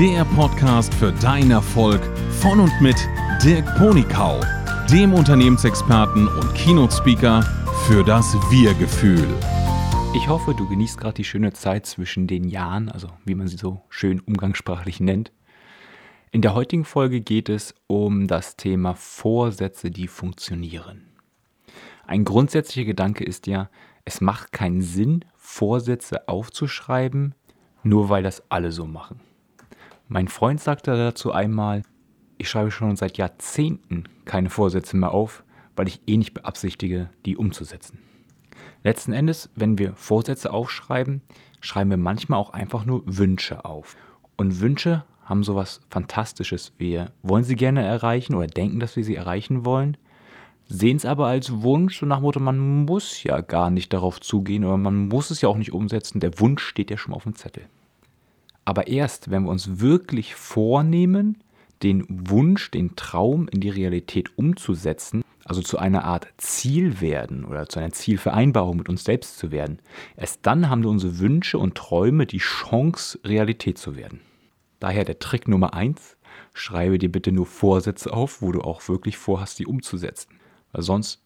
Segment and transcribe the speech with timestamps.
[0.00, 2.00] der Podcast für deinen Erfolg
[2.40, 2.96] von und mit
[3.44, 4.40] Dirk Ponikau,
[4.90, 7.42] dem Unternehmensexperten und Keynote-Speaker
[7.86, 9.28] für das Wir-Gefühl.
[10.16, 13.58] Ich hoffe, du genießt gerade die schöne Zeit zwischen den Jahren, also wie man sie
[13.58, 15.32] so schön umgangssprachlich nennt.
[16.30, 21.08] In der heutigen Folge geht es um das Thema Vorsätze, die funktionieren.
[22.06, 23.68] Ein grundsätzlicher Gedanke ist ja,
[24.06, 27.34] es macht keinen Sinn, Vorsätze aufzuschreiben,
[27.82, 29.20] nur weil das alle so machen.
[30.12, 31.84] Mein Freund sagte dazu einmal,
[32.36, 35.44] ich schreibe schon seit Jahrzehnten keine Vorsätze mehr auf,
[35.76, 38.00] weil ich eh nicht beabsichtige, die umzusetzen.
[38.82, 41.22] Letzten Endes, wenn wir Vorsätze aufschreiben,
[41.60, 43.96] schreiben wir manchmal auch einfach nur Wünsche auf.
[44.36, 46.72] Und Wünsche haben sowas Fantastisches.
[46.76, 49.96] Wir wollen sie gerne erreichen oder denken, dass wir sie erreichen wollen,
[50.66, 54.64] sehen es aber als Wunsch und nach Motto, man muss ja gar nicht darauf zugehen
[54.64, 56.18] oder man muss es ja auch nicht umsetzen.
[56.18, 57.68] Der Wunsch steht ja schon auf dem Zettel.
[58.70, 61.42] Aber erst, wenn wir uns wirklich vornehmen,
[61.82, 67.68] den Wunsch, den Traum in die Realität umzusetzen, also zu einer Art Ziel werden oder
[67.68, 69.80] zu einer Zielvereinbarung mit uns selbst zu werden,
[70.16, 74.20] erst dann haben wir unsere Wünsche und Träume die Chance, Realität zu werden.
[74.78, 76.16] Daher der Trick Nummer eins:
[76.54, 80.38] schreibe dir bitte nur Vorsätze auf, wo du auch wirklich vorhast, die umzusetzen.
[80.70, 81.24] Weil sonst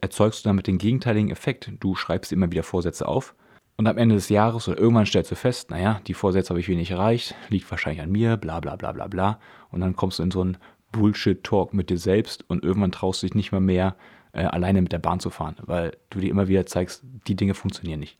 [0.00, 1.72] erzeugst du damit den gegenteiligen Effekt.
[1.80, 3.34] Du schreibst immer wieder Vorsätze auf
[3.78, 6.68] und am Ende des Jahres oder irgendwann stellst du fest, naja, die Vorsätze habe ich
[6.68, 9.38] wenig erreicht, liegt wahrscheinlich an mir, bla bla bla bla bla.
[9.70, 10.58] Und dann kommst du in so einen
[10.90, 13.94] Bullshit-Talk mit dir selbst und irgendwann traust du dich nicht mal mehr,
[14.32, 17.54] äh, alleine mit der Bahn zu fahren, weil du dir immer wieder zeigst, die Dinge
[17.54, 18.18] funktionieren nicht.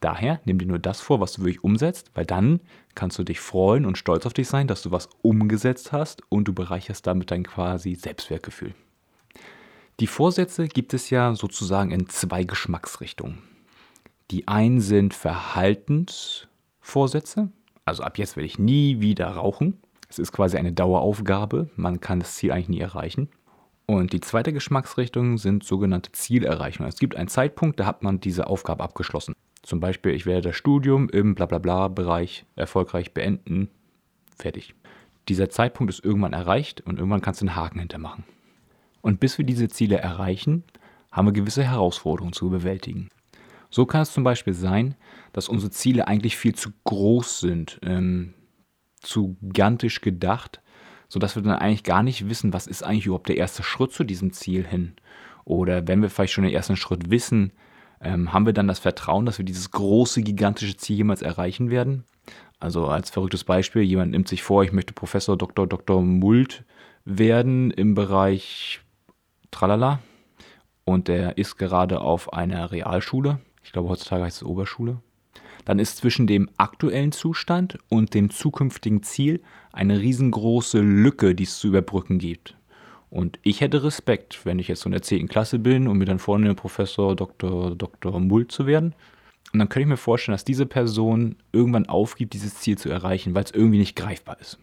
[0.00, 2.60] Daher nimm dir nur das vor, was du wirklich umsetzt, weil dann
[2.96, 6.48] kannst du dich freuen und stolz auf dich sein, dass du was umgesetzt hast und
[6.48, 8.74] du bereicherst damit dein quasi Selbstwertgefühl.
[10.00, 13.55] Die Vorsätze gibt es ja sozusagen in zwei Geschmacksrichtungen.
[14.30, 17.50] Die einen sind Verhaltensvorsätze,
[17.84, 19.78] also ab jetzt werde ich nie wieder rauchen.
[20.08, 23.28] Es ist quasi eine Daueraufgabe, man kann das Ziel eigentlich nie erreichen.
[23.86, 26.88] Und die zweite Geschmacksrichtung sind sogenannte Zielerreichungen.
[26.88, 29.34] Es gibt einen Zeitpunkt, da hat man diese Aufgabe abgeschlossen.
[29.62, 33.68] Zum Beispiel, ich werde das Studium im Blablabla-Bereich erfolgreich beenden.
[34.36, 34.74] Fertig.
[35.28, 38.24] Dieser Zeitpunkt ist irgendwann erreicht und irgendwann kannst du einen Haken hintermachen.
[39.02, 40.64] Und bis wir diese Ziele erreichen,
[41.12, 43.08] haben wir gewisse Herausforderungen zu bewältigen.
[43.76, 44.94] So kann es zum Beispiel sein,
[45.34, 48.32] dass unsere Ziele eigentlich viel zu groß sind, ähm,
[49.02, 50.62] zu gigantisch gedacht,
[51.10, 54.04] sodass wir dann eigentlich gar nicht wissen, was ist eigentlich überhaupt der erste Schritt zu
[54.04, 54.94] diesem Ziel hin.
[55.44, 57.52] Oder wenn wir vielleicht schon den ersten Schritt wissen,
[58.00, 62.04] ähm, haben wir dann das Vertrauen, dass wir dieses große, gigantische Ziel jemals erreichen werden?
[62.58, 65.66] Also als verrücktes Beispiel, jemand nimmt sich vor, ich möchte Professor Dr.
[65.66, 66.00] Dr.
[66.00, 66.64] Mult
[67.04, 68.80] werden im Bereich
[69.50, 69.98] tralala.
[70.86, 73.38] Und der ist gerade auf einer Realschule.
[73.66, 74.98] Ich glaube, heutzutage heißt es Oberschule.
[75.64, 81.58] Dann ist zwischen dem aktuellen Zustand und dem zukünftigen Ziel eine riesengroße Lücke, die es
[81.58, 82.56] zu überbrücken gibt.
[83.10, 85.26] Und ich hätte Respekt, wenn ich jetzt so in der 10.
[85.26, 87.74] Klasse bin und mir dann vornehme, Professor Dr.
[87.74, 88.20] Dr.
[88.20, 88.94] Mult zu werden.
[89.52, 93.34] Und dann könnte ich mir vorstellen, dass diese Person irgendwann aufgibt, dieses Ziel zu erreichen,
[93.34, 94.58] weil es irgendwie nicht greifbar ist.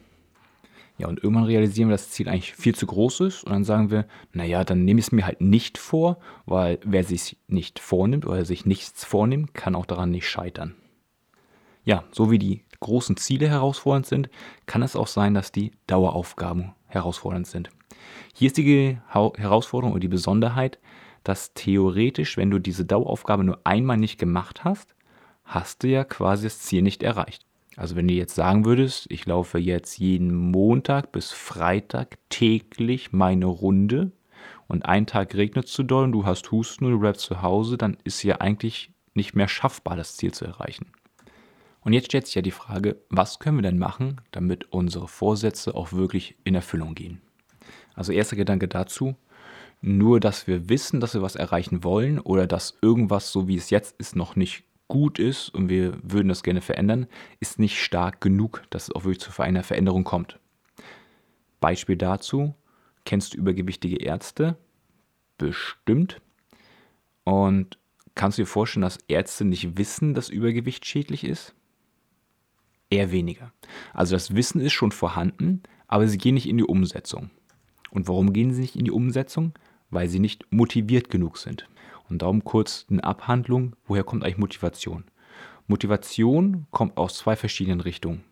[0.98, 3.64] Ja, und irgendwann realisieren wir, dass das Ziel eigentlich viel zu groß ist und dann
[3.64, 7.80] sagen wir, naja, dann nehme ich es mir halt nicht vor, weil wer sich nicht
[7.80, 10.76] vornimmt oder sich nichts vornimmt, kann auch daran nicht scheitern.
[11.84, 14.30] Ja, so wie die großen Ziele herausfordernd sind,
[14.66, 17.70] kann es auch sein, dass die Daueraufgaben herausfordernd sind.
[18.34, 20.80] Hier ist die Herausforderung und die Besonderheit,
[21.24, 24.96] dass theoretisch, wenn du diese Daueraufgabe nur einmal nicht gemacht hast,
[25.44, 27.46] hast du ja quasi das Ziel nicht erreicht.
[27.76, 33.46] Also wenn du jetzt sagen würdest, ich laufe jetzt jeden Montag bis Freitag täglich meine
[33.46, 34.12] Runde
[34.68, 37.42] und einen Tag regnet es zu doll und du hast Husten und du bleibst zu
[37.42, 40.88] Hause, dann ist ja eigentlich nicht mehr schaffbar, das Ziel zu erreichen.
[41.82, 45.76] Und jetzt stellt sich ja die Frage, was können wir denn machen, damit unsere Vorsätze
[45.76, 47.22] auch wirklich in Erfüllung gehen?
[47.94, 49.16] Also erster Gedanke dazu,
[49.82, 53.70] nur dass wir wissen, dass wir was erreichen wollen oder dass irgendwas so wie es
[53.70, 57.08] jetzt ist noch nicht gut ist und wir würden das gerne verändern,
[57.40, 60.40] ist nicht stark genug, dass es auch wirklich zu einer Veränderung kommt.
[61.60, 62.54] Beispiel dazu,
[63.06, 64.58] kennst du übergewichtige Ärzte?
[65.38, 66.22] Bestimmt.
[67.24, 67.78] Und
[68.16, 71.56] kannst du dir vorstellen, dass Ärzte nicht wissen, dass Übergewicht schädlich ist?
[72.90, 73.52] Eher weniger.
[73.94, 77.32] Also das Wissen ist schon vorhanden, aber sie gehen nicht in die Umsetzung.
[77.90, 79.54] Und warum gehen sie nicht in die Umsetzung?
[79.90, 81.68] Weil sie nicht motiviert genug sind.
[82.10, 85.06] Und darum kurz eine Abhandlung, woher kommt eigentlich Motivation?
[85.68, 88.24] Motivation kommt aus zwei verschiedenen Richtungen.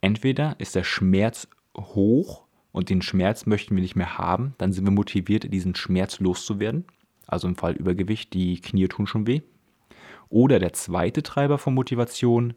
[0.00, 4.84] Entweder ist der Schmerz hoch und den Schmerz möchten wir nicht mehr haben, dann sind
[4.84, 6.84] wir motiviert, diesen Schmerz loszuwerden.
[7.26, 9.42] Also im Fall Übergewicht, die Knie tun schon weh.
[10.28, 12.54] Oder der zweite Treiber von Motivation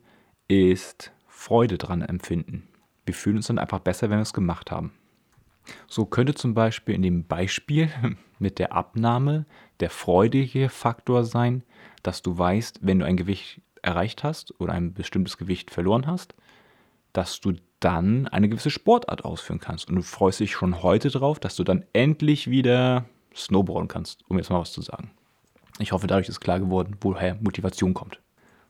[0.47, 2.67] ist Freude dran empfinden.
[3.05, 4.93] Wir fühlen uns dann einfach besser, wenn wir es gemacht haben.
[5.87, 7.89] So könnte zum Beispiel in dem Beispiel
[8.39, 9.45] mit der Abnahme
[9.79, 11.63] der freudige Faktor sein,
[12.03, 16.35] dass du weißt, wenn du ein Gewicht erreicht hast oder ein bestimmtes Gewicht verloren hast,
[17.13, 19.89] dass du dann eine gewisse Sportart ausführen kannst.
[19.89, 24.37] Und du freust dich schon heute drauf, dass du dann endlich wieder snowboarden kannst, um
[24.37, 25.11] jetzt mal was zu sagen.
[25.79, 28.19] Ich hoffe, dadurch ist klar geworden, woher Motivation kommt.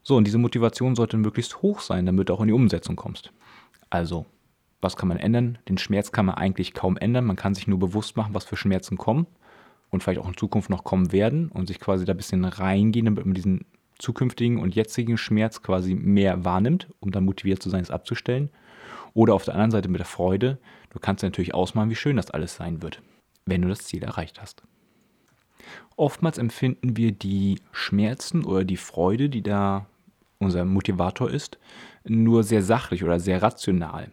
[0.03, 3.31] So, und diese Motivation sollte möglichst hoch sein, damit du auch in die Umsetzung kommst.
[3.89, 4.25] Also,
[4.81, 5.57] was kann man ändern?
[5.67, 7.25] Den Schmerz kann man eigentlich kaum ändern.
[7.25, 9.27] Man kann sich nur bewusst machen, was für Schmerzen kommen
[9.89, 13.05] und vielleicht auch in Zukunft noch kommen werden und sich quasi da ein bisschen reingehen,
[13.05, 13.65] damit man diesen
[13.97, 18.49] zukünftigen und jetzigen Schmerz quasi mehr wahrnimmt, um dann motiviert zu sein, es abzustellen.
[19.13, 20.59] Oder auf der anderen Seite mit der Freude.
[20.89, 23.01] Du kannst dir natürlich ausmalen, wie schön das alles sein wird,
[23.45, 24.63] wenn du das Ziel erreicht hast.
[25.95, 29.87] Oftmals empfinden wir die Schmerzen oder die Freude, die da
[30.39, 31.57] unser Motivator ist,
[32.03, 34.11] nur sehr sachlich oder sehr rational.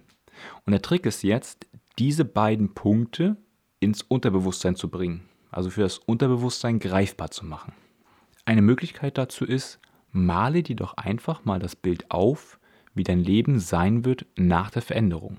[0.64, 1.66] Und der Trick ist jetzt,
[1.98, 3.36] diese beiden Punkte
[3.80, 7.72] ins Unterbewusstsein zu bringen, also für das Unterbewusstsein greifbar zu machen.
[8.44, 9.78] Eine Möglichkeit dazu ist,
[10.10, 12.58] male dir doch einfach mal das Bild auf,
[12.94, 15.38] wie dein Leben sein wird nach der Veränderung.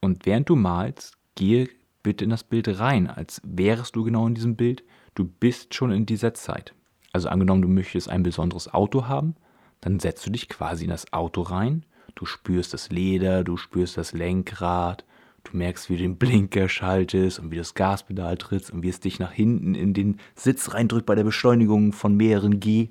[0.00, 1.68] Und während du malst, gehe
[2.02, 4.84] bitte in das Bild rein, als wärest du genau in diesem Bild.
[5.14, 6.74] Du bist schon in dieser Zeit.
[7.12, 9.34] Also angenommen, du möchtest ein besonderes Auto haben,
[9.80, 11.84] dann setzt du dich quasi in das Auto rein.
[12.16, 15.04] Du spürst das Leder, du spürst das Lenkrad,
[15.44, 19.00] du merkst, wie du den Blinker schaltest und wie das Gaspedal trittst und wie es
[19.00, 22.88] dich nach hinten in den Sitz reindrückt bei der Beschleunigung von mehreren G.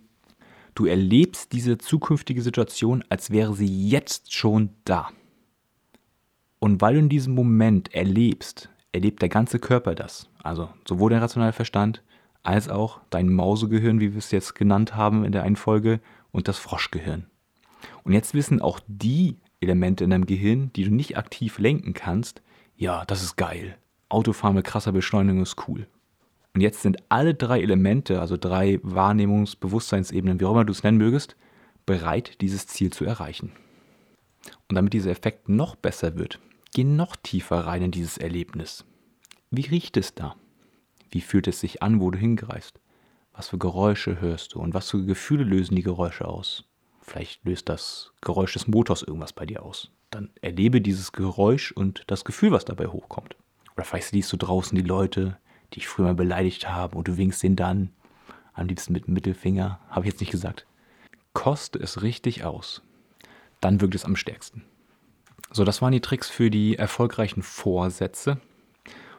[0.75, 5.09] Du erlebst diese zukünftige Situation, als wäre sie jetzt schon da.
[6.59, 10.29] Und weil du in diesem Moment erlebst, erlebt der ganze Körper das.
[10.43, 12.03] Also sowohl der rationale Verstand
[12.43, 15.99] als auch dein Mausegehirn, wie wir es jetzt genannt haben in der einen Folge,
[16.31, 17.25] und das Froschgehirn.
[18.03, 22.41] Und jetzt wissen auch die Elemente in deinem Gehirn, die du nicht aktiv lenken kannst,
[22.75, 23.77] ja, das ist geil.
[24.09, 25.87] Autofahren mit krasser Beschleunigung ist cool.
[26.53, 30.83] Und jetzt sind alle drei Elemente, also drei Wahrnehmungs-, Bewusstseinsebenen, wie auch immer du es
[30.83, 31.35] nennen mögest,
[31.85, 33.51] bereit, dieses Ziel zu erreichen.
[34.69, 36.39] Und damit dieser Effekt noch besser wird,
[36.73, 38.85] geh noch tiefer rein in dieses Erlebnis.
[39.51, 40.35] Wie riecht es da?
[41.11, 42.79] Wie fühlt es sich an, wo du hingreifst?
[43.33, 46.63] Was für Geräusche hörst du und was für Gefühle lösen die Geräusche aus?
[47.07, 49.91] Vielleicht löst das Geräusch des Motors irgendwas bei dir aus.
[50.09, 53.35] Dann erlebe dieses Geräusch und das Gefühl, was dabei hochkommt.
[53.75, 55.37] Oder vielleicht siehst du draußen die Leute,
[55.73, 57.91] die ich früher mal beleidigt habe und du winkst ihnen dann,
[58.53, 60.65] am liebsten mit dem Mittelfinger, habe ich jetzt nicht gesagt.
[61.33, 62.81] Koste es richtig aus.
[63.61, 64.63] Dann wirkt es am stärksten.
[65.51, 68.39] So, das waren die Tricks für die erfolgreichen Vorsätze.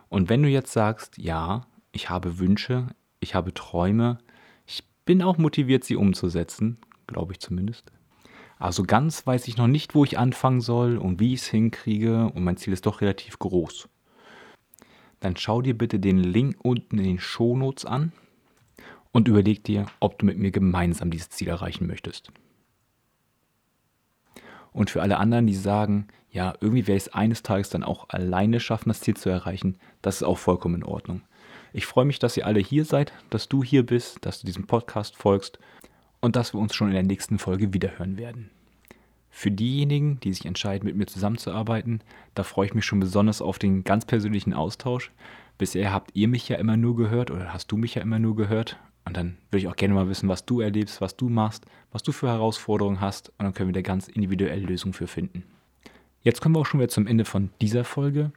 [0.08, 2.88] Und wenn du jetzt sagst, ja, ich habe Wünsche,
[3.20, 4.18] ich habe Träume,
[4.66, 7.92] ich bin auch motiviert, sie umzusetzen, glaube ich zumindest.
[8.58, 12.30] Also ganz weiß ich noch nicht, wo ich anfangen soll und wie ich es hinkriege
[12.34, 13.88] und mein Ziel ist doch relativ groß
[15.20, 18.12] dann schau dir bitte den Link unten in den Shownotes an
[19.12, 22.30] und überleg dir, ob du mit mir gemeinsam dieses Ziel erreichen möchtest.
[24.72, 28.10] Und für alle anderen, die sagen, ja, irgendwie werde ich es eines Tages dann auch
[28.10, 31.22] alleine schaffen, das Ziel zu erreichen, das ist auch vollkommen in Ordnung.
[31.72, 34.66] Ich freue mich, dass ihr alle hier seid, dass du hier bist, dass du diesem
[34.66, 35.58] Podcast folgst
[36.26, 38.50] und dass wir uns schon in der nächsten Folge wiederhören werden.
[39.30, 42.00] Für diejenigen, die sich entscheiden, mit mir zusammenzuarbeiten,
[42.34, 45.12] da freue ich mich schon besonders auf den ganz persönlichen Austausch.
[45.56, 48.34] Bisher habt ihr mich ja immer nur gehört oder hast du mich ja immer nur
[48.34, 48.76] gehört.
[49.04, 52.02] Und dann würde ich auch gerne mal wissen, was du erlebst, was du machst, was
[52.02, 53.28] du für Herausforderungen hast.
[53.28, 55.44] Und dann können wir da ganz individuell Lösungen für finden.
[56.22, 58.32] Jetzt kommen wir auch schon wieder zum Ende von dieser Folge.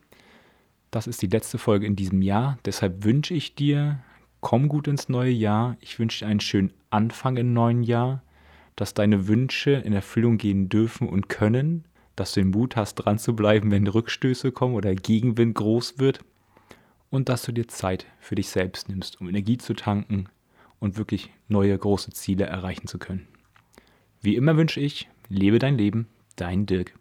[0.91, 2.59] Das ist die letzte Folge in diesem Jahr.
[2.65, 3.97] Deshalb wünsche ich dir,
[4.41, 5.77] komm gut ins neue Jahr.
[5.79, 8.21] Ich wünsche dir einen schönen Anfang im neuen Jahr
[8.79, 11.83] dass deine Wünsche in Erfüllung gehen dürfen und können,
[12.15, 16.21] dass du den Mut hast, dran zu bleiben, wenn Rückstöße kommen oder Gegenwind groß wird
[17.09, 20.29] und dass du dir Zeit für dich selbst nimmst, um Energie zu tanken
[20.79, 23.27] und wirklich neue große Ziele erreichen zu können.
[24.21, 26.98] Wie immer wünsche ich, lebe dein Leben, dein Dirk.